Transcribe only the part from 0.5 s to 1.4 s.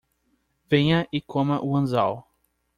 Venha e